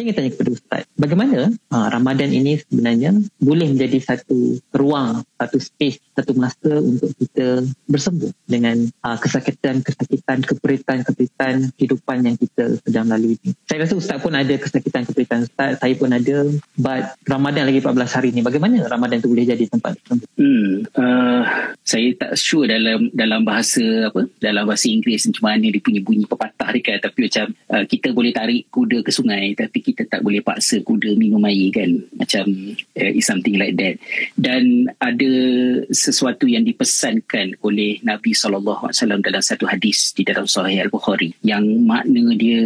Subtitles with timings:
[0.00, 5.60] saya ingin tanya kepada Ustaz, bagaimana uh, Ramadan ini sebenarnya boleh menjadi satu ruang, satu
[5.60, 13.36] space, satu masa untuk kita bersembuh dengan uh, kesakitan-kesakitan, keperitan-keperitan kehidupan yang kita sedang lalui
[13.44, 13.52] ini.
[13.68, 16.48] Saya rasa Ustaz pun ada kesakitan-keperitan Ustaz, saya pun ada,
[16.80, 20.28] but Ramadan lagi 14 hari ini, bagaimana Ramadan itu boleh jadi tempat bersembuh?
[20.40, 21.44] Hmm, uh,
[21.84, 26.24] saya tak sure dalam dalam bahasa apa dalam bahasa Inggeris macam mana dia punya bunyi
[26.24, 30.20] pepatah dia kan tapi macam uh, kita boleh tarik kuda ke sungai tapi kita tak
[30.22, 31.90] boleh paksa kuda minum air kan.
[32.16, 32.44] Macam
[32.76, 33.96] uh, is something like that.
[34.38, 35.32] Dan ada
[35.90, 42.32] sesuatu yang dipesankan oleh Nabi SAW dalam satu hadis di dalam Sahih Al-Bukhari yang makna
[42.36, 42.60] dia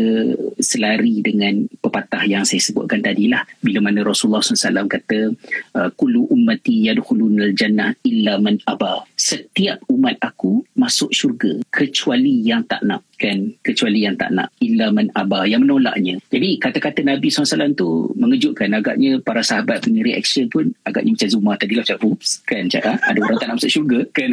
[0.61, 5.33] selari dengan pepatah yang saya sebutkan tadi lah bila mana Rasulullah SAW kata
[5.77, 9.05] uh, kullu ummati yadkhulunal jannah illa man aba.
[9.17, 14.51] Setiap umat aku masuk syurga kecuali yang tak nak kan kecuali yang tak nak.
[14.61, 16.19] Illa man aba yang menolaknya.
[16.29, 18.71] Jadi kata-kata Nabi SAW tu mengejutkan.
[18.75, 22.83] Agaknya para sahabat punya reaction pun agaknya macam Zuma tadi lah macam oops kan macam,
[22.85, 22.95] ha?
[23.01, 24.31] ada orang tak nak masuk syurga kan.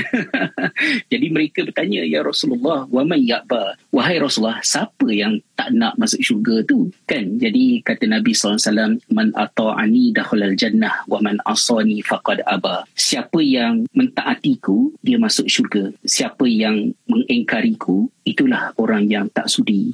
[1.11, 3.77] Jadi mereka bertanya ya Rasulullah wa man ya'ba?
[3.93, 6.89] Wahai Rasulullah siapa yang tak nak masuk syurga tu?
[7.05, 12.87] Kan jadi kata Nabi SAW man ata'ani dakhalal jannah wa man asani faqad aba.
[12.97, 15.93] Siapa yang mentaatiku dia masuk syurga.
[16.07, 19.93] Siapa yang mengingkariku itulah orang yang tak sudi.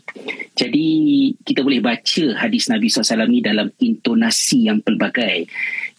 [0.57, 0.87] Jadi
[1.43, 5.47] kita boleh baca hadis Nabi SAW ni dalam intonasi yang pelbagai.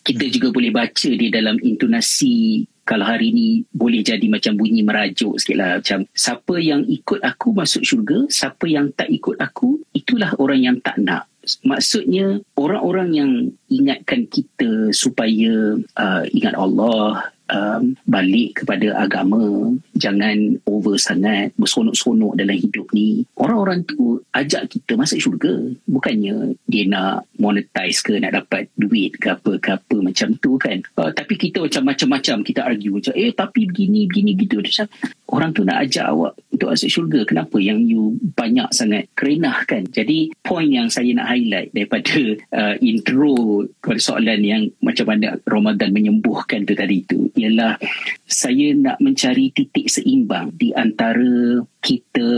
[0.04, 5.36] Kita juga boleh baca dia dalam intonasi kalau hari ni boleh jadi macam bunyi merajuk
[5.36, 5.70] sikit lah.
[5.76, 10.76] Macam siapa yang ikut aku masuk syurga, siapa yang tak ikut aku, itulah orang yang
[10.80, 11.28] tak nak.
[11.68, 13.30] Maksudnya orang-orang yang
[13.68, 22.56] ingatkan kita supaya uh, ingat Allah, um, balik kepada agama jangan over sangat bersonok-sonok dalam
[22.56, 23.24] hidup ni.
[23.36, 25.54] Orang-orang tu ajak kita masuk syurga.
[25.88, 30.78] Bukannya dia nak monetize ke nak dapat duit ke apa ke apa macam tu kan.
[30.94, 34.60] Uh, tapi kita macam macam-macam kita argue macam eh tapi begini begini gitu.
[34.60, 34.86] Macam
[35.32, 37.62] orang tu nak ajak awak untuk masuk syurga kenapa?
[37.62, 38.02] Yang you
[38.34, 42.18] banyak sangat kerenah kan jadi point yang saya nak highlight daripada
[42.54, 47.78] uh, intro kepada soalan yang macam mana Ramadan menyembuhkan tu tadi tu ialah
[48.26, 52.28] saya nak mencari titik seimbang di antara kita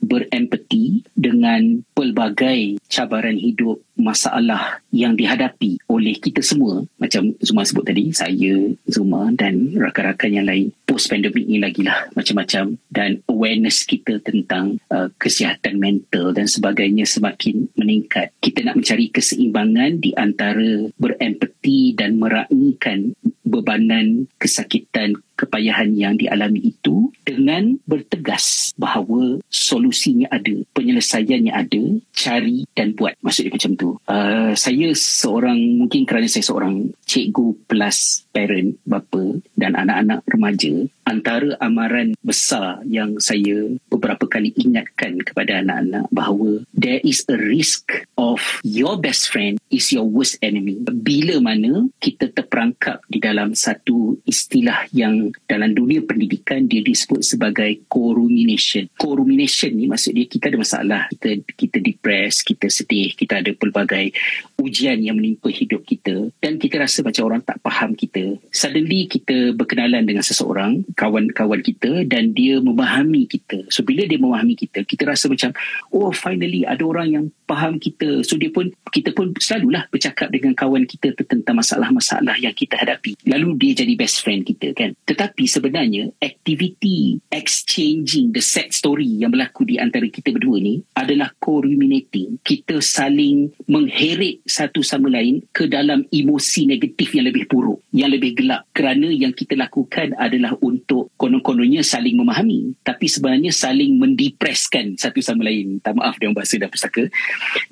[0.00, 8.12] berempati dengan pelbagai cabaran hidup masalah yang dihadapi oleh kita semua macam Zuma sebut tadi
[8.12, 12.76] saya Zuma dan rakan-rakan yang lain post pandemic ni lagi lah macam-macam.
[12.92, 18.36] Dan awareness kita tentang uh, kesihatan mental dan sebagainya semakin meningkat.
[18.44, 27.12] Kita nak mencari keseimbangan di antara berempati dan meraihkan bebanan kesakitan kepayahan yang dialami itu
[27.22, 31.82] dengan bertegas bahawa solusinya ada, penyelesaiannya ada,
[32.16, 33.14] cari dan buat.
[33.20, 33.90] Maksudnya macam tu.
[34.08, 40.72] Uh, saya seorang, mungkin kerana saya seorang cikgu plus parent, bapa dan anak-anak remaja,
[41.06, 47.94] antara amaran besar yang saya beberapa kali ingatkan kepada anak-anak bahawa there is a risk
[48.18, 50.82] of your best friend is your worst enemy.
[50.82, 57.86] Bila mana kita terperangkap di dalam satu istilah yang dalam dunia pendidikan dia disebut sebagai
[57.86, 58.90] co-rumination.
[58.98, 64.10] Co-rumination ni maksud dia kita ada masalah, kita kita depressed, kita sedih, kita ada pelbagai
[64.58, 68.42] ujian yang menimpa hidup kita dan kita rasa macam orang tak faham kita.
[68.50, 73.68] Suddenly kita berkenalan dengan seseorang kawan-kawan kita dan dia memahami kita.
[73.68, 75.52] So bila dia memahami kita, kita rasa macam
[75.92, 78.22] oh finally ada orang yang faham kita.
[78.26, 83.16] So dia pun kita pun selalulah bercakap dengan kawan kita tentang masalah-masalah yang kita hadapi.
[83.26, 84.92] Lalu dia jadi best friend kita kan.
[85.06, 91.32] Tetapi sebenarnya activity exchanging the sad story yang berlaku di antara kita berdua ni adalah
[91.40, 92.42] co-ruminating.
[92.42, 98.36] Kita saling mengheret satu sama lain ke dalam emosi negatif yang lebih buruk, yang lebih
[98.36, 98.68] gelap.
[98.74, 105.46] Kerana yang kita lakukan adalah untuk konon-kononnya saling memahami tapi sebenarnya saling mendepreskan satu sama
[105.46, 107.06] lain tak maaf dengan bahasa dan pustaka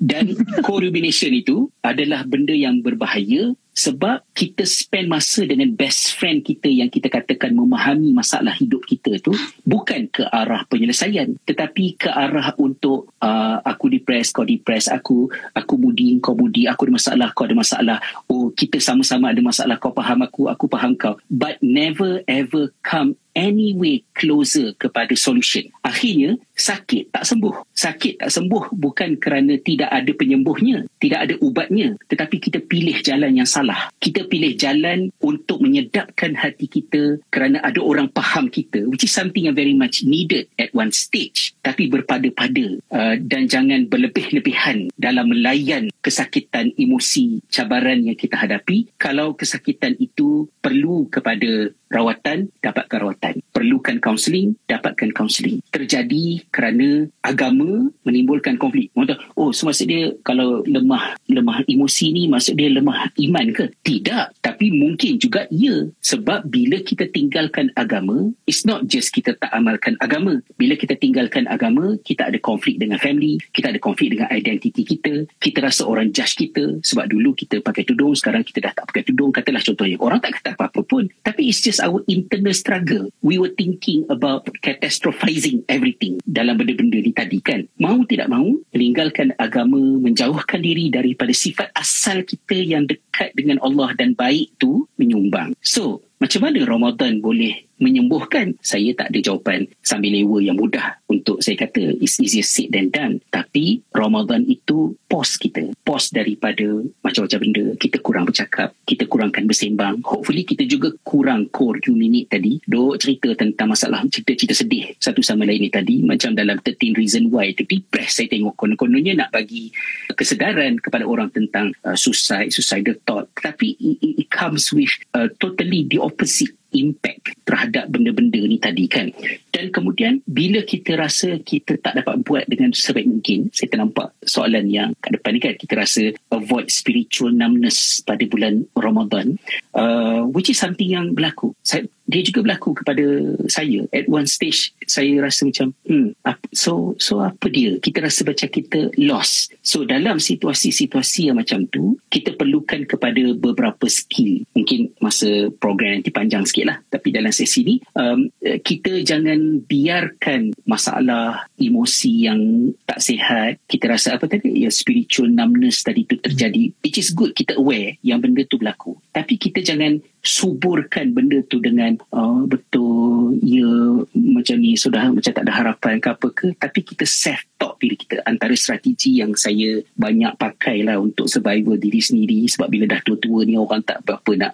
[0.01, 0.33] dan
[0.65, 6.87] co-rumination itu adalah benda yang berbahaya sebab kita spend masa dengan best friend kita yang
[6.87, 9.35] kita katakan memahami masalah hidup kita tu
[9.67, 15.75] bukan ke arah penyelesaian tetapi ke arah untuk uh, aku depressed kau depressed aku aku
[15.75, 17.97] mudi kau mudi aku ada masalah kau ada masalah.
[18.31, 21.19] Oh kita sama-sama ada masalah kau faham aku aku faham kau.
[21.27, 25.67] But never ever come any way closer kepada solution.
[25.83, 27.67] Akhirnya sakit tak sembuh.
[27.75, 31.99] Sakit tak sembuh bukan kerana tidak ada penyembuhnya tidak ada ubatnya.
[32.07, 33.91] Tetapi kita pilih jalan yang salah.
[33.99, 39.45] Kita pilih jalan untuk menyedapkan hati kita kerana ada orang faham kita which is something
[39.45, 41.53] yang very much needed at one stage.
[41.59, 42.65] Tapi berpada-pada
[42.95, 48.95] uh, dan jangan berlebih-lebihan dalam melayan kesakitan emosi cabaran yang kita hadapi.
[48.95, 53.24] Kalau kesakitan itu perlu kepada rawatan dapatkan rawatan
[53.55, 58.91] perlukan kaunseling dapatkan kaunseling terjadi kerana agama menimbulkan konflik.
[59.39, 63.71] Oh so maksud dia kalau lemah lemah emosi ni maksud dia lemah iman ke?
[63.79, 64.43] Tidak.
[64.43, 69.95] Tapi mungkin juga ya sebab bila kita tinggalkan agama it's not just kita tak amalkan
[70.03, 70.43] agama.
[70.59, 75.23] Bila kita tinggalkan agama kita ada konflik dengan family kita ada konflik dengan identiti kita
[75.39, 76.83] kita rasa orang judge kita.
[76.83, 79.31] Sebab dulu kita pakai tudung sekarang kita dah tak pakai tudung.
[79.31, 81.07] Katalah contohnya orang tak kata apa-apa pun.
[81.23, 83.07] Tapi it's just our internal struggle.
[83.21, 87.69] We were thinking about catastrophizing everything dalam benda-benda ni tadi kan.
[87.77, 93.93] Mau tidak mau, meninggalkan agama, menjauhkan diri daripada sifat asal kita yang dekat dengan Allah
[93.93, 95.53] dan baik tu menyumbang.
[95.61, 98.57] So, macam mana Ramadan boleh menyembuhkan?
[98.65, 102.89] Saya tak ada jawapan sambil lewa yang mudah untuk saya kata it's easier said than
[102.89, 103.21] done.
[103.29, 105.69] Tapi Ramadan itu pos kita.
[105.85, 106.65] Pos daripada
[107.05, 107.65] macam-macam benda.
[107.77, 110.01] Kita kurang bercakap kita kurangkan bersembang.
[110.01, 112.57] Hopefully kita juga kurang core minute tadi.
[112.65, 116.01] Duk cerita tentang masalah cerita-cerita sedih satu sama lain ni tadi.
[116.01, 118.17] Macam dalam 13 reason why tu depress.
[118.17, 119.69] Saya tengok konon-kononnya nak bagi
[120.09, 123.29] kesedaran kepada orang tentang uh, suicide suicidal thought.
[123.37, 129.11] Tapi it, it comes with uh, totally the opposite impact terhadap benda-benda ni tadi kan
[129.55, 134.67] dan kemudian bila kita rasa kita tak dapat buat dengan sebaik mungkin saya ternampak soalan
[134.67, 139.39] yang kat depan ni kan kita rasa avoid spiritual numbness pada bulan Ramadan
[139.71, 141.55] uh, which is something yang berlaku.
[141.63, 143.05] Saya, dia juga berlaku kepada
[143.49, 143.87] saya.
[143.89, 146.13] At one stage saya rasa macam hmm,
[146.53, 147.77] so so apa dia?
[147.81, 149.55] Kita rasa macam kita lost.
[149.65, 154.45] So dalam situasi-situasi yang macam tu kita perlukan kepada beberapa skill.
[154.53, 156.77] Mungkin masa program nanti panjang sikit lah.
[156.91, 158.29] Tapi dalam sesi ni um,
[158.61, 164.65] kita jangan biarkan masalah emosi yang tak sihat kita rasa apa tadi?
[164.65, 166.73] Ya spiritual numbness tadi tu terjadi.
[166.81, 168.97] Which is good kita aware yang benda tu berlaku.
[169.13, 175.45] Tapi kita jangan suburkan benda tu dengan oh, betul ya macam ni sudah macam tak
[175.45, 176.47] ada harapan ke apa ke.
[176.57, 181.77] Tapi kita self talk diri kita antara strategi yang saya banyak pakai lah untuk survival
[181.77, 182.49] diri sendiri.
[182.49, 184.53] Sebab bila dah tua-tua ni orang tak berapa nak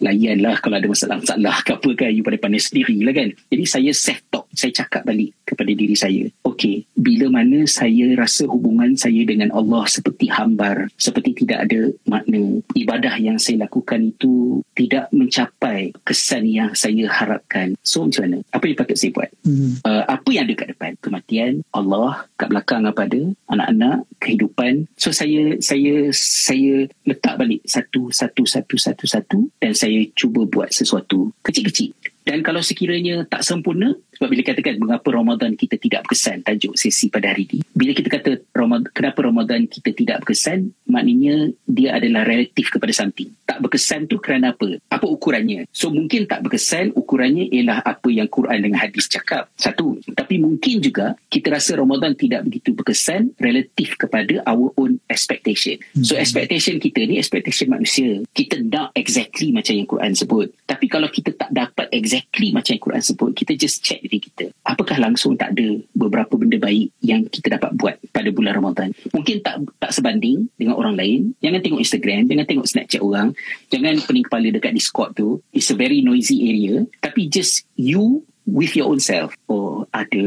[0.00, 3.28] layan lah kalau ada masalah-masalah ke apa kan you pada pandai sendiri lah kan.
[3.52, 8.46] Jadi saya self talk saya cakap balik kepada diri saya okay bila mana saya rasa
[8.46, 14.60] hubungan saya dengan Allah seperti hambar seperti tidak ada makna ibadah yang saya lakukan itu
[14.74, 17.76] tidak mencapai kesan yang saya harapkan.
[17.84, 18.38] So macam mana?
[18.54, 19.30] Apa yang patut saya buat?
[19.44, 19.80] Hmm.
[19.84, 20.92] uh, apa yang ada kat depan?
[21.00, 23.22] Kematian Allah kat belakang apa ada?
[23.52, 24.88] Anak-anak kehidupan.
[24.96, 30.72] So saya saya saya letak balik satu satu satu satu satu dan saya cuba buat
[30.72, 31.92] sesuatu kecil-kecil
[32.24, 37.08] dan kalau sekiranya tak sempurna sebab bila katakan mengapa Ramadan kita tidak berkesan tajuk sesi
[37.08, 42.28] pada hari ini bila kita kata Ramadan, kenapa Ramadan kita tidak berkesan maknanya dia adalah
[42.28, 44.78] relatif kepada something tak berkesan tu kerana apa?
[44.86, 45.66] Apa ukurannya?
[45.74, 49.50] So mungkin tak berkesan ukurannya ialah apa yang Quran dengan hadis cakap.
[49.58, 49.98] Satu.
[50.14, 55.82] Tapi mungkin juga kita rasa Ramadan tidak begitu berkesan relatif kepada our own expectation.
[55.98, 56.22] So hmm.
[56.22, 58.22] expectation kita ni expectation manusia.
[58.30, 60.54] Kita nak exactly macam yang Quran sebut.
[60.70, 64.54] Tapi kalau kita tak dapat exactly macam yang Quran sebut kita just check diri kita.
[64.62, 68.94] Apakah langsung tak ada beberapa benda baik yang kita dapat buat pada bulan Ramadan?
[69.10, 71.34] Mungkin tak tak sebanding dengan orang lain.
[71.42, 73.34] Jangan tengok Instagram jangan tengok Snapchat orang
[73.72, 75.40] jangan pening kepala dekat Discord tu.
[75.54, 76.86] It's a very noisy area.
[77.00, 79.34] Tapi just you with your own self.
[79.48, 80.26] Oh ada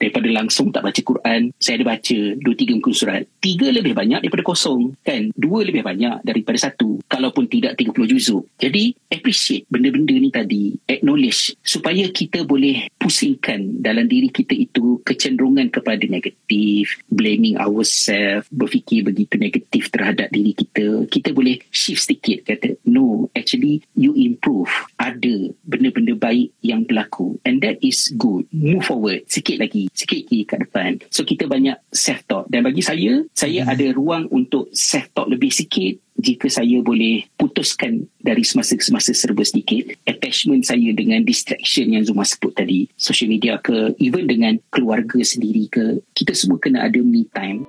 [0.00, 3.22] daripada langsung tak baca Quran saya ada baca dua tiga muka surat.
[3.38, 5.30] Tiga lebih banyak daripada kosong kan?
[5.34, 8.44] Dua lebih banyak daripada satu kalaupun tidak 30 juzuk.
[8.58, 15.70] Jadi appreciate benda-benda ni tadi acknowledge supaya kita boleh pusingkan dalam diri kita itu kecenderungan
[15.70, 21.06] kepada negatif blaming ourselves berfikir begitu negatif terhadap diri kita.
[21.06, 24.70] Kita boleh shift sedikit kata no actually you improve.
[24.98, 27.38] Ada benda-benda baik yang berlaku.
[27.46, 28.44] And and that is good.
[28.52, 29.24] Move forward.
[29.32, 29.88] Sikit lagi.
[29.96, 31.00] Sikit lagi kat depan.
[31.08, 33.72] So kita banyak self talk dan bagi saya saya hmm.
[33.72, 39.16] ada ruang untuk self talk lebih sikit jika saya boleh putuskan dari semasa ke semasa
[39.16, 42.92] serba sedikit attachment saya dengan distraction yang Zuma sebut tadi.
[43.00, 47.64] Social media ke even dengan keluarga sendiri ke kita semua kena ada me time